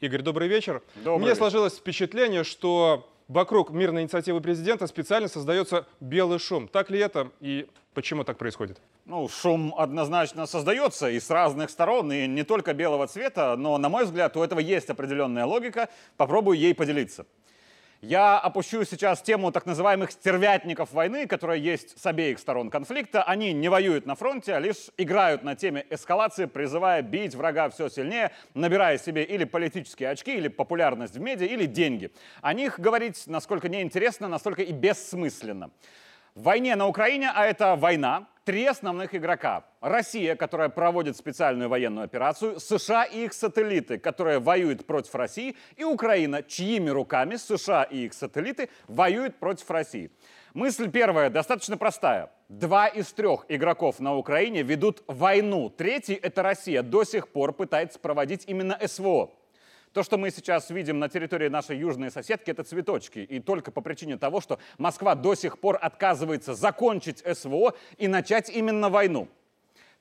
Игорь, 0.00 0.20
добрый 0.20 0.46
вечер. 0.48 0.82
Добрый 0.96 1.28
вечер. 1.28 1.38
сложилось 1.38 1.76
впечатление, 1.76 2.44
что 2.44 3.08
вокруг 3.28 3.70
мирной 3.70 4.02
инициативы 4.02 4.42
президента 4.42 4.86
специально 4.86 5.26
создается 5.26 5.86
белый 6.00 6.38
шум. 6.38 6.68
Так 6.68 6.90
ли 6.90 6.98
это 6.98 7.30
и 7.40 7.66
почему 7.94 8.22
так 8.22 8.36
происходит? 8.36 8.78
Ну, 9.06 9.26
шум 9.28 9.74
однозначно 9.76 10.46
создается 10.46 11.08
и 11.08 11.18
с 11.18 11.30
разных 11.30 11.70
сторон, 11.70 12.12
и 12.12 12.26
не 12.26 12.42
только 12.42 12.74
белого 12.74 13.06
цвета, 13.06 13.56
но, 13.56 13.78
на 13.78 13.88
мой 13.88 14.04
взгляд, 14.04 14.36
у 14.36 14.42
этого 14.42 14.60
есть 14.60 14.90
определенная 14.90 15.46
логика. 15.46 15.88
Попробую 16.18 16.58
ей 16.58 16.74
поделиться. 16.74 17.24
Я 18.02 18.38
опущу 18.38 18.84
сейчас 18.84 19.22
тему 19.22 19.50
так 19.50 19.64
называемых 19.64 20.10
стервятников 20.10 20.92
войны, 20.92 21.26
которые 21.26 21.64
есть 21.64 21.98
с 21.98 22.04
обеих 22.04 22.38
сторон 22.38 22.68
конфликта. 22.68 23.22
Они 23.22 23.54
не 23.54 23.70
воюют 23.70 24.04
на 24.04 24.14
фронте, 24.14 24.54
а 24.54 24.60
лишь 24.60 24.90
играют 24.98 25.42
на 25.42 25.56
теме 25.56 25.86
эскалации, 25.88 26.44
призывая 26.44 27.00
бить 27.00 27.34
врага 27.34 27.70
все 27.70 27.88
сильнее, 27.88 28.32
набирая 28.52 28.98
себе 28.98 29.24
или 29.24 29.44
политические 29.44 30.10
очки, 30.10 30.36
или 30.36 30.48
популярность 30.48 31.16
в 31.16 31.20
медиа, 31.20 31.46
или 31.46 31.64
деньги. 31.64 32.12
О 32.42 32.52
них 32.52 32.78
говорить 32.78 33.26
насколько 33.26 33.70
неинтересно, 33.70 34.28
настолько 34.28 34.62
и 34.62 34.72
бессмысленно. 34.72 35.70
В 36.34 36.42
войне 36.42 36.76
на 36.76 36.86
Украине, 36.86 37.30
а 37.34 37.46
это 37.46 37.76
война, 37.76 38.26
три 38.46 38.64
основных 38.64 39.12
игрока. 39.14 39.64
Россия, 39.80 40.36
которая 40.36 40.68
проводит 40.68 41.16
специальную 41.16 41.68
военную 41.68 42.04
операцию, 42.04 42.60
США 42.60 43.04
и 43.04 43.24
их 43.24 43.34
сателлиты, 43.34 43.98
которые 43.98 44.38
воюют 44.38 44.86
против 44.86 45.14
России, 45.16 45.56
и 45.76 45.82
Украина, 45.82 46.44
чьими 46.44 46.88
руками 46.88 47.34
США 47.34 47.82
и 47.82 48.06
их 48.06 48.14
сателлиты 48.14 48.70
воюют 48.86 49.36
против 49.36 49.68
России. 49.68 50.12
Мысль 50.54 50.88
первая 50.88 51.28
достаточно 51.28 51.76
простая. 51.76 52.30
Два 52.48 52.86
из 52.86 53.12
трех 53.12 53.44
игроков 53.48 53.98
на 53.98 54.16
Украине 54.16 54.62
ведут 54.62 55.02
войну. 55.08 55.68
Третий, 55.68 56.14
это 56.14 56.44
Россия, 56.44 56.82
до 56.82 57.02
сих 57.02 57.28
пор 57.28 57.52
пытается 57.52 57.98
проводить 57.98 58.44
именно 58.46 58.78
СВО. 58.86 59.32
То, 59.96 60.02
что 60.02 60.18
мы 60.18 60.30
сейчас 60.30 60.68
видим 60.68 60.98
на 60.98 61.08
территории 61.08 61.48
нашей 61.48 61.78
южной 61.78 62.10
соседки, 62.10 62.50
это 62.50 62.64
цветочки. 62.64 63.20
И 63.20 63.40
только 63.40 63.70
по 63.70 63.80
причине 63.80 64.18
того, 64.18 64.42
что 64.42 64.58
Москва 64.76 65.14
до 65.14 65.34
сих 65.34 65.58
пор 65.58 65.78
отказывается 65.80 66.54
закончить 66.54 67.24
СВО 67.26 67.74
и 67.96 68.06
начать 68.06 68.50
именно 68.50 68.90
войну. 68.90 69.26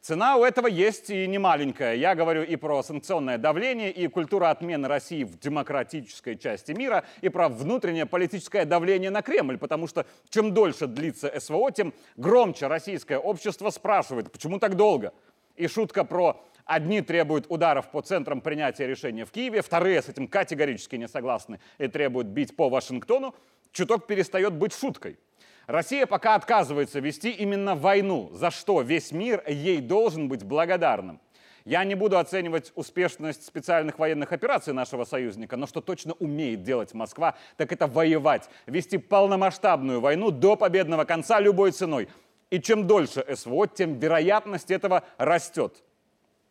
Цена 0.01 0.35
у 0.35 0.43
этого 0.43 0.67
есть 0.67 1.09
и 1.09 1.25
немаленькая. 1.25 1.95
Я 1.95 2.13
говорю 2.13 2.43
и 2.43 2.57
про 2.57 2.83
санкционное 2.83 3.37
давление, 3.37 3.89
и 3.89 4.07
культуру 4.07 4.47
отмены 4.47 4.89
России 4.89 5.23
в 5.23 5.39
демократической 5.39 6.35
части 6.35 6.73
мира, 6.73 7.05
и 7.21 7.29
про 7.29 7.47
внутреннее 7.47 8.05
политическое 8.05 8.65
давление 8.65 9.11
на 9.11 9.21
Кремль, 9.21 9.57
потому 9.57 9.87
что 9.87 10.05
чем 10.27 10.53
дольше 10.53 10.87
длится 10.87 11.31
СВО, 11.39 11.71
тем 11.71 11.93
громче 12.17 12.67
российское 12.67 13.17
общество 13.17 13.69
спрашивает, 13.69 14.29
почему 14.29 14.59
так 14.59 14.75
долго? 14.75 15.13
И 15.55 15.67
шутка 15.67 16.03
про 16.03 16.43
Одни 16.65 17.01
требуют 17.01 17.45
ударов 17.49 17.91
по 17.91 18.01
центрам 18.01 18.41
принятия 18.41 18.87
решения 18.87 19.25
в 19.25 19.31
Киеве, 19.31 19.61
вторые 19.61 20.01
с 20.01 20.09
этим 20.09 20.27
категорически 20.27 20.95
не 20.95 21.07
согласны 21.07 21.59
и 21.77 21.87
требуют 21.87 22.27
бить 22.27 22.55
по 22.55 22.69
Вашингтону, 22.69 23.35
чуток 23.71 24.07
перестает 24.07 24.53
быть 24.53 24.73
шуткой. 24.73 25.19
Россия 25.67 26.07
пока 26.07 26.33
отказывается 26.33 26.99
вести 26.99 27.29
именно 27.29 27.75
войну, 27.75 28.29
за 28.33 28.49
что 28.49 28.81
весь 28.81 29.11
мир 29.11 29.43
ей 29.47 29.79
должен 29.79 30.27
быть 30.27 30.43
благодарным. 30.43 31.21
Я 31.65 31.83
не 31.83 31.95
буду 31.95 32.17
оценивать 32.17 32.71
успешность 32.75 33.45
специальных 33.45 33.97
военных 33.97 34.31
операций 34.31 34.73
нашего 34.73 35.03
союзника, 35.03 35.57
но 35.57 35.65
что 35.65 35.81
точно 35.81 36.13
умеет 36.13 36.63
делать 36.63 36.93
Москва, 36.93 37.35
так 37.57 37.71
это 37.71 37.87
воевать, 37.87 38.49
вести 38.67 38.97
полномасштабную 38.97 39.99
войну 39.99 40.29
до 40.29 40.55
победного 40.55 41.05
конца 41.05 41.39
любой 41.39 41.71
ценой. 41.71 42.07
И 42.51 42.59
чем 42.59 42.85
дольше 42.85 43.25
СВО, 43.35 43.67
тем 43.67 43.97
вероятность 43.97 44.69
этого 44.69 45.03
растет. 45.17 45.83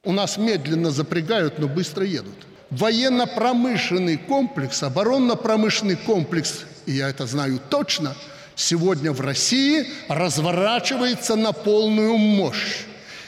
У 0.05 0.13
нас 0.13 0.37
медленно 0.37 0.91
запрягают, 0.91 1.59
но 1.59 1.67
быстро 1.67 2.05
едут. 2.05 2.47
Военно-промышленный 2.71 4.19
комплекс, 4.19 4.83
оборонно-промышленный 4.83 5.97
комплекс, 5.97 6.65
и 6.87 6.93
я 6.93 7.09
это 7.09 7.27
знаю 7.27 7.61
точно, 7.71 8.15
сегодня 8.55 9.13
в 9.13 9.21
России 9.21 9.87
разворачивается 10.09 11.37
на 11.37 11.53
полную 11.53 12.17
мощь. 12.19 12.85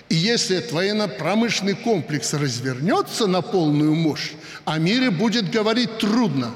И 0.09 0.15
если 0.15 0.59
этот 0.59 0.73
военно-промышленный 0.73 1.75
комплекс 1.75 2.35
развернется 2.35 3.27
на 3.27 3.41
полную 3.41 3.95
мощь, 3.95 4.33
о 4.65 4.79
мире 4.79 5.11
будет 5.11 5.51
говорить 5.51 5.99
трудно. 5.99 6.51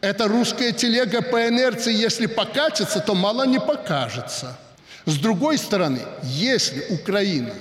Эта 0.00 0.28
русская 0.28 0.72
телега 0.72 1.22
по 1.22 1.48
инерции, 1.48 1.94
если 1.94 2.26
покатится, 2.26 3.00
то 3.00 3.14
мало 3.14 3.46
не 3.46 3.58
покажется. 3.58 4.58
С 5.06 5.16
другой 5.16 5.56
стороны, 5.56 6.00
если 6.22 6.84
Украина 6.90 7.54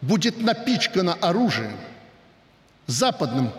будет 0.00 0.40
напичкана 0.40 1.14
оружием 1.14 1.76
западным, 2.86 3.50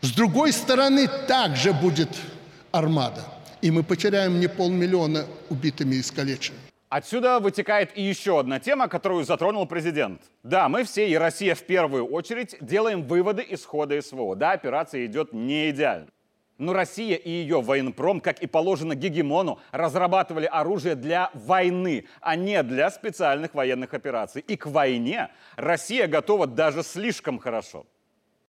с 0.00 0.12
другой 0.12 0.52
стороны 0.52 1.08
также 1.26 1.72
будет 1.72 2.10
армада. 2.72 3.22
И 3.62 3.70
мы 3.70 3.82
потеряем 3.82 4.38
не 4.38 4.48
полмиллиона 4.48 5.26
убитыми 5.48 5.96
и 5.96 6.00
искалеченными. 6.00 6.62
Отсюда 6.88 7.40
вытекает 7.40 7.90
и 7.98 8.02
еще 8.02 8.38
одна 8.38 8.60
тема, 8.60 8.86
которую 8.86 9.24
затронул 9.24 9.66
президент. 9.66 10.22
Да, 10.44 10.68
мы 10.68 10.84
все, 10.84 11.08
и 11.08 11.16
Россия 11.16 11.56
в 11.56 11.62
первую 11.62 12.06
очередь, 12.06 12.54
делаем 12.60 13.02
выводы 13.02 13.42
из 13.42 13.64
хода 13.64 14.00
СВО. 14.00 14.36
Да, 14.36 14.52
операция 14.52 15.04
идет 15.06 15.32
не 15.32 15.70
идеально. 15.70 16.06
Но 16.58 16.72
Россия 16.72 17.16
и 17.16 17.30
ее 17.30 17.60
военпром, 17.60 18.20
как 18.20 18.42
и 18.42 18.46
положено 18.46 18.94
гегемону, 18.94 19.58
разрабатывали 19.72 20.46
оружие 20.46 20.94
для 20.94 21.30
войны, 21.34 22.06
а 22.20 22.34
не 22.34 22.62
для 22.62 22.90
специальных 22.90 23.54
военных 23.54 23.92
операций. 23.92 24.42
И 24.46 24.56
к 24.56 24.66
войне 24.66 25.28
Россия 25.56 26.06
готова 26.06 26.46
даже 26.46 26.82
слишком 26.82 27.38
хорошо. 27.38 27.84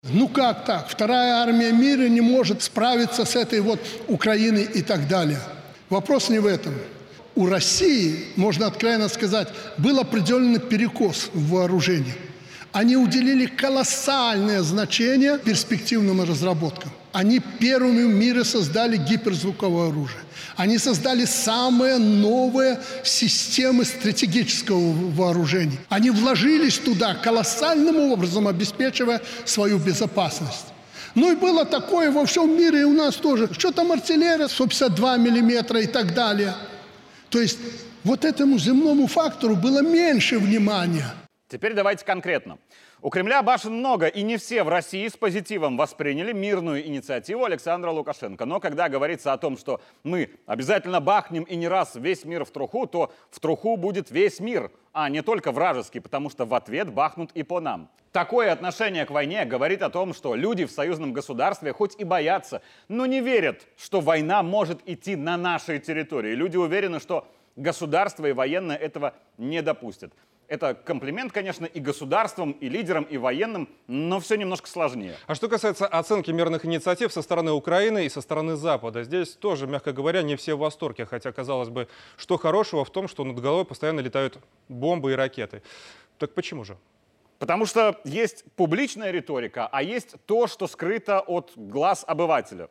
Ну 0.04 0.28
как 0.28 0.66
так? 0.66 0.88
Вторая 0.90 1.44
армия 1.44 1.72
мира 1.72 2.08
не 2.08 2.22
может 2.22 2.64
справиться 2.64 3.24
с 3.24 3.36
этой 3.36 3.62
вот 3.62 3.80
Украиной 4.08 4.64
и 4.64 4.82
так 4.82 5.08
далее. 5.08 5.38
Вопрос 5.90 6.30
не 6.30 6.40
в 6.40 6.48
этом. 6.48 6.74
У 7.36 7.46
России, 7.46 8.26
можно 8.36 8.66
откровенно 8.66 9.10
сказать, 9.10 9.50
был 9.78 10.00
определенный 10.00 10.60
перекос 10.60 11.30
в 11.34 11.52
вооружении. 11.52 12.16
Они 12.72 12.96
уделили 12.96 13.46
колоссальное 13.46 14.62
значение 14.62 15.38
перспективным 15.38 16.22
разработкам. 16.24 16.92
Они 17.12 17.40
первыми 17.40 18.04
в 18.04 18.16
мире 18.16 18.46
создали 18.46 18.96
гиперзвуковое 18.96 19.90
оружие. 19.90 20.22
Они 20.56 20.78
создали 20.78 21.26
самые 21.26 21.98
новые 21.98 22.80
системы 23.04 23.84
стратегического 23.84 24.94
вооружения. 25.12 25.78
Они 25.90 26.10
вложились 26.10 26.78
туда 26.78 27.16
колоссальным 27.16 27.98
образом, 28.12 28.48
обеспечивая 28.48 29.22
свою 29.44 29.78
безопасность. 29.78 30.68
Ну 31.14 31.34
и 31.34 31.36
было 31.36 31.66
такое 31.66 32.12
во 32.12 32.26
всем 32.26 32.58
мире, 32.58 32.82
и 32.82 32.86
у 32.86 32.94
нас 32.94 33.16
тоже. 33.16 33.50
Что 33.52 33.72
там 33.72 33.92
артиллерия, 33.92 34.48
152 34.48 35.18
миллиметра 35.18 35.82
и 35.82 35.88
так 35.88 36.14
далее. 36.14 36.56
То 37.30 37.42
есть 37.42 37.60
вот 38.06 38.24
этому 38.24 38.58
земному 38.58 39.08
фактору 39.08 39.58
было 39.58 39.82
меньше 39.82 40.40
внимания. 40.40 41.14
Теперь 41.52 41.74
давайте 41.74 42.06
конкретно. 42.06 42.60
У 43.02 43.10
Кремля 43.10 43.44
башен 43.44 43.74
много, 43.74 44.08
и 44.08 44.22
не 44.22 44.38
все 44.38 44.64
в 44.64 44.70
России 44.70 45.06
с 45.06 45.18
позитивом 45.18 45.76
восприняли 45.76 46.32
мирную 46.32 46.88
инициативу 46.88 47.44
Александра 47.44 47.92
Лукашенко. 47.92 48.46
Но 48.46 48.62
когда 48.62 48.88
говорится 48.88 49.34
о 49.34 49.38
том, 49.38 49.58
что 49.58 49.82
мы 50.06 50.30
обязательно 50.46 51.02
бахнем 51.02 51.44
и 51.44 51.58
не 51.58 51.68
раз 51.68 51.96
весь 51.96 52.24
мир 52.24 52.46
в 52.46 52.52
труху, 52.52 52.88
то 52.88 53.12
в 53.32 53.42
труху 53.42 53.76
будет 53.76 54.12
весь 54.12 54.40
мир, 54.40 54.72
а 54.94 55.10
не 55.10 55.22
только 55.22 55.52
вражеский, 55.52 56.00
потому 56.00 56.30
что 56.30 56.46
в 56.46 56.54
ответ 56.54 56.90
бахнут 56.90 57.34
и 57.34 57.44
по 57.44 57.60
нам. 57.60 57.90
Такое 58.14 58.54
отношение 58.54 59.06
к 59.06 59.12
войне 59.12 59.44
говорит 59.44 59.82
о 59.82 59.90
том, 59.90 60.14
что 60.14 60.36
люди 60.36 60.64
в 60.64 60.72
союзном 60.72 61.12
государстве 61.12 61.74
хоть 61.74 62.00
и 62.00 62.06
боятся, 62.06 62.62
но 62.88 63.06
не 63.06 63.20
верят, 63.20 63.68
что 63.76 64.00
война 64.00 64.42
может 64.42 64.80
идти 64.86 65.18
на 65.18 65.36
нашей 65.36 65.80
территории. 65.80 66.34
Люди 66.34 66.56
уверены, 66.56 67.02
что 67.02 67.28
государство 67.58 68.26
и 68.26 68.32
военные 68.32 68.78
этого 68.78 69.16
не 69.38 69.62
допустят. 69.62 70.14
Это 70.52 70.74
комплимент, 70.74 71.32
конечно, 71.32 71.66
и 71.66 71.80
государствам, 71.80 72.52
и 72.52 72.68
лидерам, 72.68 73.06
и 73.06 73.16
военным, 73.16 73.70
но 73.88 74.20
все 74.20 74.36
немножко 74.36 74.68
сложнее. 74.68 75.16
А 75.26 75.34
что 75.34 75.48
касается 75.48 75.88
оценки 75.88 76.30
мирных 76.30 76.66
инициатив 76.66 77.14
со 77.14 77.22
стороны 77.22 77.54
Украины 77.54 78.06
и 78.06 78.10
со 78.10 78.20
стороны 78.20 78.58
Запада, 78.58 79.06
здесь 79.06 79.30
тоже, 79.30 79.66
мягко 79.66 79.94
говоря, 79.94 80.24
не 80.24 80.36
все 80.36 80.56
в 80.56 80.60
восторге. 80.60 81.06
Хотя, 81.06 81.32
казалось 81.32 81.70
бы, 81.70 81.88
что 82.18 82.38
хорошего 82.38 82.84
в 82.84 82.90
том, 82.90 83.08
что 83.08 83.24
над 83.24 83.40
головой 83.40 83.64
постоянно 83.64 84.02
летают 84.02 84.40
бомбы 84.68 85.14
и 85.14 85.16
ракеты. 85.16 85.62
Так 86.18 86.34
почему 86.34 86.66
же? 86.66 86.76
Потому 87.40 87.66
что 87.66 88.02
есть 88.04 88.44
публичная 88.58 89.12
риторика, 89.12 89.70
а 89.72 89.82
есть 89.82 90.16
то, 90.26 90.48
что 90.48 90.68
скрыто 90.68 91.22
от 91.22 91.54
глаз 91.56 92.04
обывателя. 92.06 92.68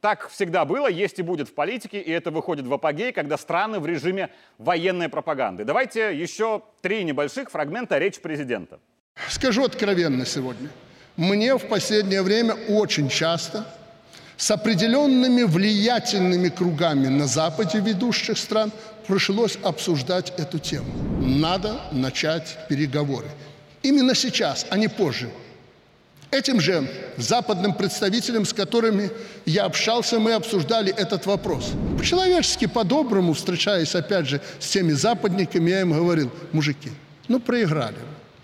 Так 0.00 0.28
всегда 0.28 0.64
было, 0.64 0.86
есть 0.86 1.18
и 1.18 1.22
будет 1.22 1.48
в 1.48 1.54
политике, 1.54 2.00
и 2.00 2.10
это 2.12 2.30
выходит 2.30 2.66
в 2.66 2.72
апогей, 2.72 3.12
когда 3.12 3.36
страны 3.36 3.80
в 3.80 3.86
режиме 3.86 4.30
военной 4.56 5.08
пропаганды. 5.08 5.64
Давайте 5.64 6.16
еще 6.16 6.62
три 6.82 7.02
небольших 7.02 7.50
фрагмента 7.50 7.98
речи 7.98 8.20
президента. 8.20 8.78
Скажу 9.28 9.64
откровенно 9.64 10.24
сегодня. 10.24 10.70
Мне 11.16 11.56
в 11.56 11.66
последнее 11.66 12.22
время 12.22 12.54
очень 12.68 13.08
часто 13.08 13.66
с 14.36 14.52
определенными 14.52 15.42
влиятельными 15.42 16.48
кругами 16.48 17.08
на 17.08 17.26
Западе 17.26 17.80
ведущих 17.80 18.38
стран 18.38 18.70
пришлось 19.08 19.58
обсуждать 19.64 20.32
эту 20.38 20.60
тему. 20.60 20.92
Надо 21.20 21.80
начать 21.90 22.56
переговоры. 22.68 23.26
Именно 23.82 24.14
сейчас, 24.14 24.64
а 24.70 24.76
не 24.76 24.86
позже. 24.86 25.28
Этим 26.30 26.60
же 26.60 26.86
западным 27.16 27.72
представителям, 27.72 28.44
с 28.44 28.52
которыми 28.52 29.10
я 29.46 29.64
общался, 29.64 30.18
мы 30.18 30.34
обсуждали 30.34 30.92
этот 30.94 31.24
вопрос. 31.24 31.72
По-человечески, 31.96 32.66
по-доброму, 32.66 33.32
встречаясь 33.32 33.94
опять 33.94 34.26
же 34.26 34.42
с 34.58 34.68
теми 34.68 34.92
западниками, 34.92 35.70
я 35.70 35.80
им 35.80 35.92
говорил, 35.92 36.30
мужики, 36.52 36.90
ну 37.28 37.40
проиграли. 37.40 37.96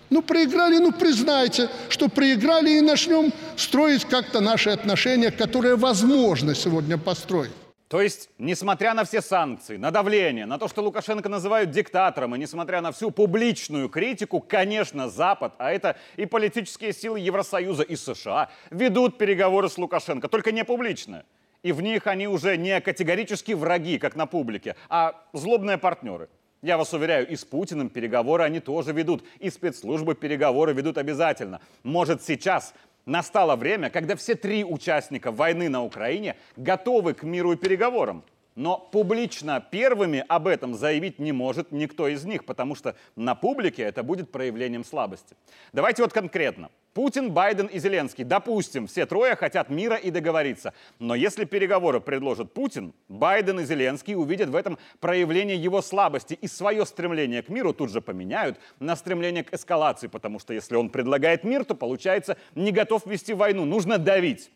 Ну 0.09 0.21
проиграли, 0.21 0.77
ну 0.77 0.91
признайте, 0.91 1.69
что 1.89 2.09
проиграли 2.09 2.77
и 2.77 2.81
начнем 2.81 3.31
строить 3.55 4.05
как-то 4.05 4.39
наши 4.39 4.69
отношения, 4.69 5.29
которые 5.29 5.75
возможно 5.75 6.55
сегодня 6.55 6.97
построить. 6.97 7.51
То 7.87 8.01
есть, 8.01 8.29
несмотря 8.39 8.95
на 8.95 9.03
все 9.03 9.21
санкции, 9.21 9.77
на 9.77 9.91
давление, 9.91 10.47
на 10.47 10.57
то, 10.57 10.67
что 10.67 10.81
Лукашенко 10.81 11.29
называют 11.29 11.69
диктатором, 11.69 12.35
и 12.35 12.39
несмотря 12.39 12.81
на 12.81 12.91
всю 12.91 13.11
публичную 13.11 13.89
критику, 13.89 14.39
конечно, 14.39 15.07
Запад, 15.07 15.53
а 15.59 15.71
это 15.71 15.95
и 16.15 16.25
политические 16.25 16.93
силы 16.93 17.19
Евросоюза 17.19 17.83
и 17.83 17.95
США, 17.95 18.49
ведут 18.71 19.19
переговоры 19.19 19.69
с 19.69 19.77
Лукашенко, 19.77 20.27
только 20.29 20.51
не 20.51 20.63
публично. 20.63 21.25
И 21.61 21.71
в 21.71 21.81
них 21.81 22.07
они 22.07 22.27
уже 22.27 22.57
не 22.57 22.81
категорически 22.81 23.51
враги, 23.51 23.99
как 23.99 24.15
на 24.15 24.25
публике, 24.25 24.75
а 24.89 25.23
злобные 25.33 25.77
партнеры. 25.77 26.29
Я 26.63 26.79
вас 26.79 26.91
уверяю, 26.93 27.27
и 27.27 27.35
с 27.35 27.45
Путиным 27.45 27.89
переговоры 27.89 28.43
они 28.43 28.59
тоже 28.59 28.93
ведут, 28.93 29.23
и 29.39 29.51
спецслужбы 29.51 30.15
переговоры 30.15 30.73
ведут 30.73 30.97
обязательно. 30.97 31.61
Может, 31.83 32.23
сейчас 32.23 32.73
Настало 33.05 33.55
время, 33.55 33.89
когда 33.91 34.15
все 34.15 34.35
три 34.35 34.63
участника 34.63 35.31
войны 35.31 35.69
на 35.69 35.83
Украине 35.83 36.35
готовы 36.55 37.13
к 37.13 37.21
миру 37.23 37.53
и 37.53 37.55
переговорам. 37.55 38.23
Но 38.55 38.77
публично 38.77 39.59
первыми 39.59 40.23
об 40.29 40.47
этом 40.47 40.75
заявить 40.75 41.19
не 41.19 41.33
может 41.33 41.73
никто 41.73 42.07
из 42.07 42.23
них, 42.23 42.45
потому 42.45 42.73
что 42.73 42.95
на 43.17 43.35
публике 43.35 43.83
это 43.83 44.01
будет 44.01 44.31
проявлением 44.31 44.85
слабости. 44.85 45.35
Давайте 45.73 46.03
вот 46.03 46.13
конкретно. 46.13 46.69
Путин, 46.93 47.33
Байден 47.33 47.65
и 47.65 47.77
Зеленский, 47.77 48.23
допустим, 48.23 48.87
все 48.87 49.05
трое 49.05 49.35
хотят 49.35 49.69
мира 49.69 49.97
и 49.97 50.11
договориться. 50.11 50.73
Но 50.97 51.13
если 51.13 51.43
переговоры 51.43 51.99
предложит 51.99 52.53
Путин, 52.53 52.93
Байден 53.09 53.59
и 53.59 53.65
Зеленский 53.65 54.15
увидят 54.15 54.47
в 54.47 54.55
этом 54.55 54.79
проявление 55.01 55.57
его 55.57 55.81
слабости 55.81 56.35
и 56.41 56.47
свое 56.47 56.85
стремление 56.85 57.41
к 57.41 57.49
миру 57.49 57.73
тут 57.73 57.91
же 57.91 57.99
поменяют 57.99 58.57
на 58.79 58.95
стремление 58.95 59.43
к 59.43 59.53
эскалации, 59.53 60.07
потому 60.07 60.39
что 60.39 60.53
если 60.53 60.75
он 60.75 60.89
предлагает 60.89 61.43
мир, 61.43 61.65
то 61.65 61.75
получается 61.75 62.37
не 62.55 62.71
готов 62.71 63.05
вести 63.05 63.33
войну, 63.33 63.65
нужно 63.65 63.97
давить. 63.97 64.49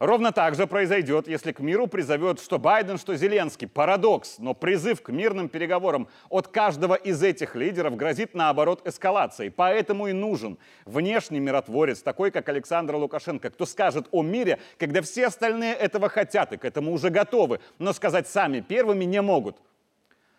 Ровно 0.00 0.32
так 0.32 0.56
же 0.56 0.66
произойдет, 0.66 1.28
если 1.28 1.52
к 1.52 1.60
миру 1.60 1.86
призовет 1.86 2.40
что 2.40 2.58
Байден, 2.58 2.98
что 2.98 3.14
Зеленский. 3.14 3.68
Парадокс, 3.68 4.38
но 4.38 4.52
призыв 4.52 5.00
к 5.02 5.10
мирным 5.10 5.48
переговорам 5.48 6.08
от 6.30 6.48
каждого 6.48 6.94
из 6.94 7.22
этих 7.22 7.54
лидеров 7.54 7.96
грозит 7.96 8.34
наоборот 8.34 8.86
эскалацией. 8.86 9.52
Поэтому 9.52 10.08
и 10.08 10.12
нужен 10.12 10.58
внешний 10.84 11.38
миротворец, 11.38 12.02
такой 12.02 12.32
как 12.32 12.48
Александр 12.48 12.96
Лукашенко, 12.96 13.50
кто 13.50 13.66
скажет 13.66 14.08
о 14.10 14.22
мире, 14.22 14.58
когда 14.78 15.00
все 15.00 15.26
остальные 15.26 15.74
этого 15.74 16.08
хотят 16.08 16.52
и 16.52 16.56
к 16.56 16.64
этому 16.64 16.92
уже 16.92 17.10
готовы, 17.10 17.60
но 17.78 17.92
сказать 17.92 18.26
сами 18.26 18.60
первыми 18.60 19.04
не 19.04 19.22
могут. 19.22 19.58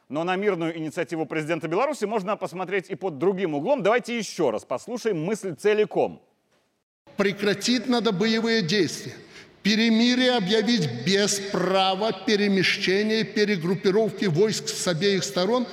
Но 0.09 0.23
на 0.25 0.35
мирную 0.35 0.77
инициативу 0.77 1.25
президента 1.25 1.67
Беларуси 1.69 2.03
можно 2.05 2.35
посмотреть 2.35 2.89
и 2.89 2.95
под 2.95 3.17
другим 3.17 3.55
углом. 3.55 3.81
Давайте 3.81 4.17
еще 4.17 4.49
раз 4.49 4.65
послушаем 4.65 5.23
мысль 5.23 5.55
целиком. 5.55 6.21
Прекратить 7.15 7.87
надо 7.87 8.11
боевые 8.11 8.61
действия 8.61 9.15
перемирие 9.65 10.35
объявить 10.35 10.87
без 11.07 11.39
права 11.51 12.11
перемещения, 12.11 13.23
перегруппировки 13.23 14.25
войск 14.25 14.69
с 14.69 14.87
обеих 14.87 15.23
сторон, 15.23 15.65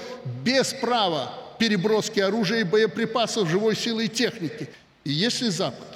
без 0.42 0.72
права 0.72 1.34
переброски 1.58 2.18
оружия 2.18 2.60
и 2.60 2.64
боеприпасов, 2.64 3.50
живой 3.50 3.76
силы 3.76 4.06
и 4.06 4.08
техники. 4.08 4.70
И 5.04 5.12
если 5.12 5.50
Запад 5.50 5.86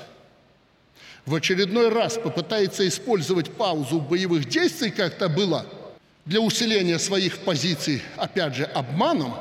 в 1.25 1.35
очередной 1.35 1.89
раз 1.89 2.19
попытается 2.19 2.87
использовать 2.87 3.51
паузу 3.51 3.99
боевых 3.99 4.47
действий, 4.47 4.91
как 4.91 5.15
это 5.15 5.31
было, 5.31 5.65
для 6.27 6.43
усиления 6.43 6.99
своих 6.99 7.39
позиций, 7.39 8.03
опять 8.19 8.57
же, 8.57 8.65
обманом, 8.65 9.37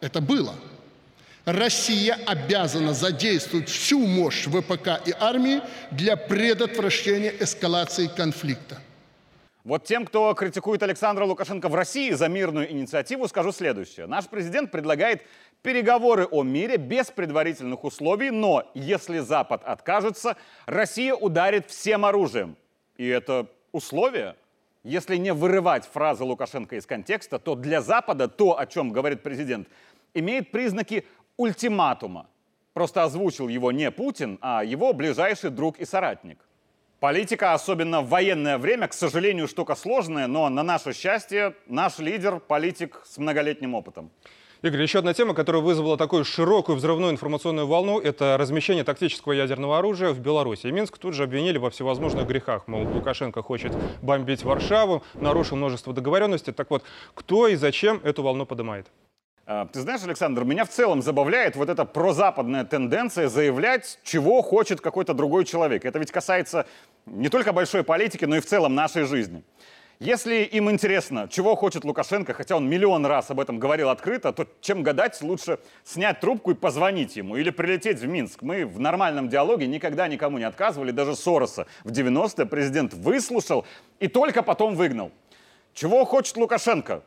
это 0.00 0.20
было– 0.20 0.54
Россия 1.46 2.18
обязана 2.26 2.92
задействовать 2.92 3.68
всю 3.68 4.04
мощь 4.04 4.46
ВПК 4.46 5.00
и 5.06 5.14
армии 5.16 5.62
для 5.92 6.16
предотвращения 6.16 7.32
эскалации 7.38 8.08
конфликта. 8.08 8.78
Вот 9.62 9.84
тем, 9.84 10.06
кто 10.06 10.34
критикует 10.34 10.82
Александра 10.82 11.24
Лукашенко 11.24 11.68
в 11.68 11.74
России 11.76 12.10
за 12.10 12.26
мирную 12.26 12.72
инициативу, 12.72 13.28
скажу 13.28 13.52
следующее. 13.52 14.06
Наш 14.06 14.26
президент 14.26 14.72
предлагает 14.72 15.22
переговоры 15.62 16.24
о 16.24 16.42
мире 16.42 16.78
без 16.78 17.12
предварительных 17.12 17.84
условий, 17.84 18.30
но 18.30 18.68
если 18.74 19.20
Запад 19.20 19.62
откажется, 19.64 20.36
Россия 20.66 21.14
ударит 21.14 21.70
всем 21.70 22.04
оружием. 22.04 22.56
И 22.96 23.06
это 23.06 23.46
условие. 23.70 24.34
Если 24.82 25.14
не 25.16 25.32
вырывать 25.32 25.88
фразы 25.92 26.24
Лукашенко 26.24 26.74
из 26.74 26.86
контекста, 26.86 27.38
то 27.38 27.54
для 27.54 27.82
Запада 27.82 28.26
то, 28.26 28.58
о 28.58 28.66
чем 28.66 28.90
говорит 28.90 29.22
президент, 29.22 29.68
имеет 30.12 30.50
признаки 30.50 31.04
ультиматума. 31.36 32.26
Просто 32.72 33.04
озвучил 33.04 33.48
его 33.48 33.72
не 33.72 33.90
Путин, 33.90 34.38
а 34.42 34.62
его 34.62 34.92
ближайший 34.92 35.50
друг 35.50 35.78
и 35.78 35.84
соратник. 35.84 36.38
Политика, 37.00 37.52
особенно 37.52 38.00
в 38.00 38.08
военное 38.08 38.58
время, 38.58 38.88
к 38.88 38.94
сожалению, 38.94 39.48
штука 39.48 39.74
сложная, 39.74 40.26
но 40.26 40.48
на 40.48 40.62
наше 40.62 40.92
счастье 40.92 41.54
наш 41.66 41.98
лидер– 41.98 42.40
политик 42.48 43.02
с 43.04 43.18
многолетним 43.18 43.74
опытом. 43.74 44.10
Игорь, 44.62 44.82
еще 44.82 45.00
одна 45.00 45.12
тема, 45.12 45.34
которая 45.34 45.62
вызвала 45.62 45.98
такую 45.98 46.24
широкую 46.24 46.76
взрывную 46.76 47.12
информационную 47.12 47.66
волну, 47.66 48.00
это 48.00 48.38
размещение 48.38 48.84
тактического 48.84 49.32
ядерного 49.32 49.78
оружия 49.78 50.12
в 50.12 50.20
Беларуси. 50.20 50.68
Минск 50.68 50.96
тут 50.96 51.14
же 51.14 51.24
обвинили 51.24 51.58
во 51.58 51.68
всевозможных 51.68 52.26
грехах. 52.26 52.66
Мол, 52.66 52.86
Лукашенко 52.88 53.42
хочет 53.42 53.72
бомбить 54.02 54.42
Варшаву, 54.42 55.02
нарушил 55.14 55.58
множество 55.58 55.92
договоренностей. 55.92 56.52
Так 56.52 56.70
вот, 56.70 56.82
кто 57.14 57.46
и 57.48 57.56
зачем 57.56 58.00
эту 58.02 58.22
волну 58.22 58.46
поднимает? 58.46 58.86
А, 59.48 59.64
ты 59.66 59.80
знаешь, 59.80 60.02
Александр, 60.02 60.42
меня 60.42 60.64
в 60.64 60.70
целом 60.70 61.02
забавляет 61.02 61.54
вот 61.54 61.68
эта 61.68 61.84
прозападная 61.84 62.64
тенденция 62.64 63.28
заявлять, 63.28 64.00
чего 64.02 64.42
хочет 64.42 64.80
какой-то 64.80 65.14
другой 65.14 65.44
человек. 65.44 65.84
Это 65.84 66.00
ведь 66.00 66.10
касается 66.10 66.66
не 67.06 67.28
только 67.28 67.52
большой 67.52 67.84
политики, 67.84 68.24
но 68.24 68.36
и 68.36 68.40
в 68.40 68.46
целом 68.46 68.74
нашей 68.74 69.04
жизни. 69.04 69.44
Если 70.00 70.42
им 70.42 70.68
интересно, 70.68 71.28
чего 71.30 71.54
хочет 71.54 71.84
Лукашенко, 71.84 72.34
хотя 72.34 72.56
он 72.56 72.68
миллион 72.68 73.06
раз 73.06 73.30
об 73.30 73.38
этом 73.38 73.60
говорил 73.60 73.88
открыто, 73.88 74.32
то 74.32 74.48
чем 74.60 74.82
гадать, 74.82 75.22
лучше 75.22 75.60
снять 75.84 76.18
трубку 76.18 76.50
и 76.50 76.54
позвонить 76.54 77.14
ему 77.14 77.36
или 77.36 77.50
прилететь 77.50 78.00
в 78.00 78.06
Минск. 78.08 78.42
Мы 78.42 78.66
в 78.66 78.80
нормальном 78.80 79.28
диалоге 79.28 79.68
никогда 79.68 80.08
никому 80.08 80.38
не 80.38 80.44
отказывали, 80.44 80.90
даже 80.90 81.14
Сороса. 81.14 81.68
В 81.84 81.92
90-е 81.92 82.46
президент 82.46 82.94
выслушал 82.94 83.64
и 84.00 84.08
только 84.08 84.42
потом 84.42 84.74
выгнал. 84.74 85.12
Чего 85.72 86.04
хочет 86.04 86.36
Лукашенко? 86.36 87.02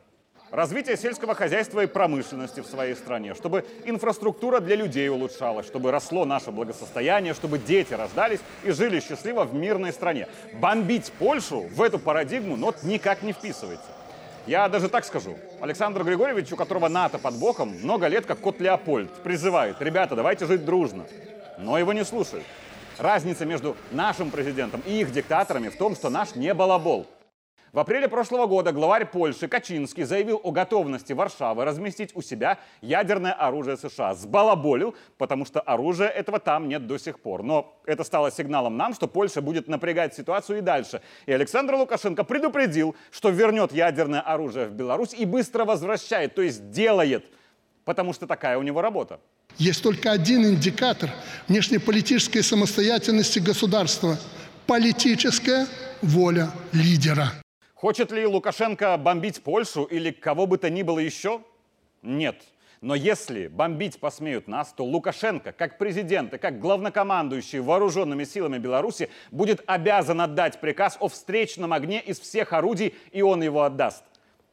Развитие 0.50 0.96
сельского 0.96 1.34
хозяйства 1.34 1.84
и 1.84 1.86
промышленности 1.86 2.60
в 2.60 2.66
своей 2.66 2.94
стране, 2.94 3.34
чтобы 3.34 3.64
инфраструктура 3.84 4.60
для 4.60 4.76
людей 4.76 5.08
улучшалась, 5.08 5.66
чтобы 5.66 5.90
росло 5.90 6.24
наше 6.24 6.50
благосостояние, 6.50 7.34
чтобы 7.34 7.58
дети 7.58 7.94
рождались 7.94 8.40
и 8.64 8.70
жили 8.70 9.00
счастливо 9.00 9.44
в 9.44 9.54
мирной 9.54 9.92
стране. 9.92 10.28
Бомбить 10.54 11.12
Польшу 11.18 11.60
в 11.60 11.82
эту 11.82 11.98
парадигму 11.98 12.56
но 12.56 12.74
никак 12.82 13.22
не 13.22 13.32
вписывается. 13.32 13.88
Я 14.46 14.68
даже 14.68 14.88
так 14.88 15.04
скажу. 15.04 15.36
Александр 15.60 16.02
Григорьевич, 16.02 16.52
у 16.52 16.56
которого 16.56 16.88
НАТО 16.88 17.18
под 17.18 17.38
боком, 17.38 17.68
много 17.82 18.06
лет 18.08 18.26
как 18.26 18.40
кот 18.40 18.58
Леопольд, 18.60 19.10
призывает, 19.22 19.76
ребята, 19.80 20.16
давайте 20.16 20.46
жить 20.46 20.64
дружно. 20.64 21.04
Но 21.58 21.78
его 21.78 21.92
не 21.92 22.04
слушают. 22.04 22.44
Разница 22.98 23.46
между 23.46 23.76
нашим 23.92 24.30
президентом 24.30 24.82
и 24.86 25.00
их 25.00 25.12
диктаторами 25.12 25.68
в 25.68 25.76
том, 25.76 25.94
что 25.94 26.10
наш 26.10 26.34
не 26.34 26.52
балабол. 26.52 27.06
В 27.72 27.78
апреле 27.78 28.08
прошлого 28.08 28.46
года 28.46 28.72
главарь 28.72 29.06
Польши 29.06 29.46
Качинский 29.46 30.02
заявил 30.02 30.40
о 30.42 30.50
готовности 30.50 31.12
Варшавы 31.12 31.64
разместить 31.64 32.10
у 32.16 32.22
себя 32.22 32.58
ядерное 32.80 33.32
оружие 33.32 33.76
США. 33.76 34.14
Сбалаболил, 34.16 34.96
потому 35.18 35.46
что 35.46 35.60
оружия 35.60 36.08
этого 36.08 36.40
там 36.40 36.68
нет 36.68 36.88
до 36.88 36.98
сих 36.98 37.20
пор. 37.20 37.44
Но 37.44 37.80
это 37.86 38.02
стало 38.02 38.32
сигналом 38.32 38.76
нам, 38.76 38.92
что 38.92 39.06
Польша 39.06 39.40
будет 39.40 39.68
напрягать 39.68 40.16
ситуацию 40.16 40.58
и 40.58 40.62
дальше. 40.62 41.00
И 41.26 41.32
Александр 41.32 41.74
Лукашенко 41.74 42.24
предупредил, 42.24 42.96
что 43.12 43.30
вернет 43.30 43.70
ядерное 43.72 44.20
оружие 44.20 44.66
в 44.66 44.72
Беларусь 44.72 45.14
и 45.14 45.24
быстро 45.24 45.64
возвращает, 45.64 46.34
то 46.34 46.42
есть 46.42 46.70
делает, 46.70 47.24
потому 47.84 48.12
что 48.12 48.26
такая 48.26 48.58
у 48.58 48.62
него 48.62 48.82
работа. 48.82 49.20
Есть 49.58 49.84
только 49.84 50.10
один 50.10 50.44
индикатор 50.44 51.10
внешнеполитической 51.46 52.42
самостоятельности 52.42 53.38
государства– 53.38 54.18
политическая 54.66 55.66
воля 56.02 56.50
лидера. 56.72 57.32
Хочет 57.80 58.12
ли 58.12 58.26
Лукашенко 58.26 58.94
бомбить 58.98 59.42
Польшу 59.42 59.84
или 59.84 60.10
кого 60.10 60.46
бы 60.46 60.58
то 60.58 60.68
ни 60.68 60.82
было 60.82 60.98
еще? 60.98 61.40
Нет. 62.02 62.36
Но 62.82 62.94
если 62.94 63.46
бомбить 63.46 63.98
посмеют 63.98 64.48
нас, 64.48 64.74
то 64.74 64.84
Лукашенко, 64.84 65.52
как 65.52 65.78
президент 65.78 66.34
и 66.34 66.38
как 66.38 66.60
главнокомандующий 66.60 67.60
вооруженными 67.60 68.24
силами 68.24 68.58
Беларуси, 68.58 69.08
будет 69.30 69.62
обязан 69.64 70.20
отдать 70.20 70.60
приказ 70.60 70.98
о 71.00 71.08
встречном 71.08 71.72
огне 71.72 72.02
из 72.02 72.20
всех 72.20 72.52
орудий, 72.52 72.94
и 73.12 73.22
он 73.22 73.42
его 73.42 73.62
отдаст. 73.62 74.04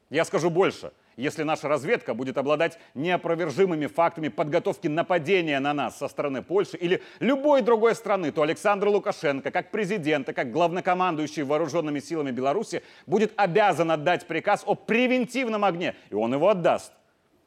Я 0.10 0.24
скажу 0.24 0.50
больше. 0.50 0.93
Если 1.17 1.41
наша 1.41 1.67
разведка 1.67 2.13
будет 2.13 2.38
обладать 2.38 2.77
неопровержимыми 2.93 3.88
фактами 3.88 4.27
подготовки 4.27 4.88
нападения 4.88 5.59
на 5.59 5.74
нас 5.74 5.97
со 5.97 6.07
стороны 6.07 6.43
Польши 6.43 6.77
или 6.77 7.01
любой 7.19 7.63
другой 7.63 7.95
страны, 7.95 8.31
то 8.31 8.43
Александр 8.43 8.88
Лукашенко, 8.89 9.50
как 9.50 9.71
президент 9.71 10.29
и 10.29 10.33
как 10.33 10.51
главнокомандующий 10.51 11.41
вооруженными 11.41 12.00
силами 12.01 12.29
Беларуси, 12.29 12.83
будет 13.07 13.33
обязан 13.36 13.89
отдать 13.89 14.27
приказ 14.27 14.62
о 14.67 14.75
превентивном 14.75 15.65
огне, 15.65 15.95
и 16.12 16.13
он 16.13 16.36
его 16.36 16.50
отдаст. 16.50 16.93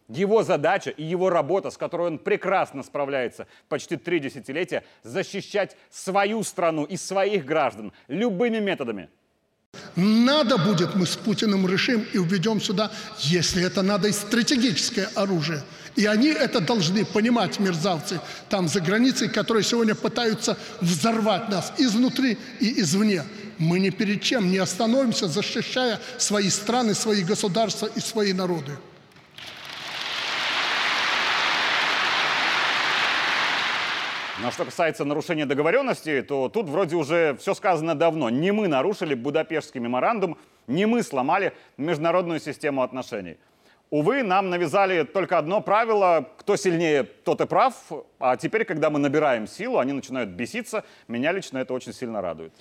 Его 0.09 0.43
задача 0.43 0.91
и 0.91 1.05
его 1.05 1.31
работа, 1.31 1.71
с 1.71 1.77
которой 1.77 2.09
он 2.09 2.19
прекрасно 2.19 2.83
справляется 2.83 3.47
почти 3.69 3.97
три 3.97 4.19
десятилетия, 4.19 4.83
защищать 5.05 5.77
свою 5.91 6.43
страну 6.43 6.83
и 6.83 6.97
своих 6.97 7.45
граждан 7.45 7.93
любыми 8.09 8.59
методами. 8.59 9.11
Надо 9.97 10.57
будет, 10.57 10.95
мы 10.95 11.07
с 11.07 11.17
Путиным 11.17 11.67
решим 11.67 12.07
и 12.13 12.19
введем 12.19 12.61
сюда, 12.61 12.91
если 13.19 13.63
это 13.63 13.83
надо, 13.83 14.09
и 14.09 14.13
стратегическое 14.13 15.11
оружие. 15.15 15.63
И 15.97 16.07
они 16.07 16.29
это 16.29 16.61
должны 16.61 17.05
понимать, 17.05 17.59
мерзавцы, 17.59 18.21
там 18.49 18.69
за 18.69 18.81
границей, 18.81 19.29
которые 19.29 19.65
сегодня 19.65 19.95
пытаются 19.95 20.57
взорвать 20.81 21.49
нас 21.49 21.73
изнутри 21.77 22.39
и 22.61 22.81
извне. 22.81 23.25
Мы 23.59 23.81
ни 23.81 23.91
перед 23.91 24.23
чем 24.23 24.51
не 24.51 24.59
остановимся, 24.59 25.29
защищая 25.29 26.01
свои 26.17 26.49
страны, 26.49 26.95
свои 26.95 27.23
государства 27.23 27.87
и 27.95 28.01
свои 28.01 28.33
народы. 28.33 28.79
Но 34.43 34.51
что 34.51 34.65
касается 34.65 35.05
нарушения 35.05 35.45
договоренности, 35.45 36.23
то 36.23 36.49
тут 36.49 36.67
вроде 36.69 36.97
уже 36.97 37.37
все 37.39 37.53
сказано 37.53 37.95
давно. 37.95 38.31
Не 38.31 38.53
мы 38.53 38.69
нарушили 38.69 39.15
Будапештский 39.15 39.81
меморандум, 39.81 40.39
не 40.67 40.87
мы 40.87 41.03
сломали 41.03 41.53
международную 41.77 42.41
систему 42.41 42.83
отношений. 42.83 43.37
Увы, 43.91 44.23
нам 44.23 44.49
навязали 44.49 45.03
только 45.03 45.37
одно 45.37 45.61
правило, 45.61 46.27
кто 46.39 46.57
сильнее, 46.57 47.03
тот 47.03 47.41
и 47.43 47.47
прав. 47.47 47.75
А 48.19 48.37
теперь, 48.37 48.65
когда 48.65 48.89
мы 48.89 48.99
набираем 48.99 49.47
силу, 49.47 49.79
они 49.79 49.93
начинают 49.93 50.31
беситься. 50.31 50.85
Меня 51.09 51.33
лично 51.33 51.59
это 51.59 51.75
очень 51.75 51.93
сильно 51.93 52.23
радует. 52.23 52.55